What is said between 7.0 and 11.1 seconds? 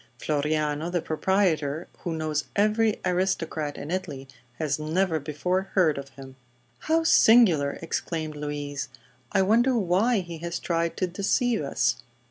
singular!" exclaimed Louise. "I wonder why he has tried to